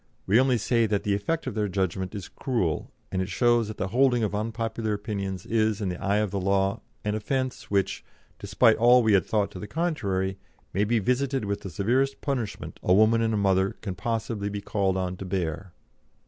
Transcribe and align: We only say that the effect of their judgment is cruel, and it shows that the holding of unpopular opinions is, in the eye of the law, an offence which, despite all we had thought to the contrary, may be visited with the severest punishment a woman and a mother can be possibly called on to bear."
We 0.25 0.39
only 0.39 0.57
say 0.57 0.87
that 0.87 1.03
the 1.03 1.13
effect 1.13 1.45
of 1.45 1.53
their 1.53 1.67
judgment 1.67 2.15
is 2.15 2.27
cruel, 2.27 2.89
and 3.11 3.21
it 3.21 3.29
shows 3.29 3.67
that 3.67 3.77
the 3.77 3.89
holding 3.89 4.23
of 4.23 4.33
unpopular 4.33 4.93
opinions 4.95 5.45
is, 5.45 5.79
in 5.79 5.89
the 5.89 6.01
eye 6.03 6.17
of 6.17 6.31
the 6.31 6.39
law, 6.41 6.81
an 7.05 7.13
offence 7.13 7.69
which, 7.69 8.03
despite 8.39 8.77
all 8.77 9.03
we 9.03 9.13
had 9.13 9.27
thought 9.27 9.51
to 9.51 9.59
the 9.59 9.67
contrary, 9.67 10.39
may 10.73 10.85
be 10.85 10.97
visited 10.97 11.45
with 11.45 11.61
the 11.61 11.69
severest 11.69 12.19
punishment 12.19 12.79
a 12.81 12.93
woman 12.95 13.21
and 13.21 13.35
a 13.35 13.37
mother 13.37 13.73
can 13.81 13.93
be 13.93 13.97
possibly 13.97 14.59
called 14.59 14.97
on 14.97 15.17
to 15.17 15.25
bear." 15.25 15.71